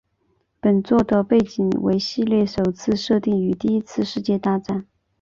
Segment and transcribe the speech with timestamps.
[0.59, 4.87] 本作的背景为系列首次设定于第一次世界大战。